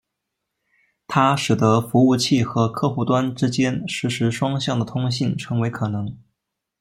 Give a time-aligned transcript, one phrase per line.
[1.05, 6.17] 它使得服务器和客户端之间实时双向的通信成为可能。